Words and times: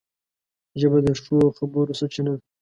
ژبه 0.79 0.99
د 1.05 1.07
ښو 1.21 1.35
ښو 1.45 1.55
خبرو 1.57 1.97
سرچینه 1.99 2.31
ده 2.35 2.41